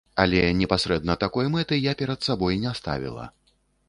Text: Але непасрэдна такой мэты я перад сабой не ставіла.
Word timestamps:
Але 0.21 0.39
непасрэдна 0.61 1.15
такой 1.23 1.51
мэты 1.55 1.77
я 1.79 1.93
перад 1.99 2.25
сабой 2.29 2.57
не 2.65 2.73
ставіла. 2.81 3.27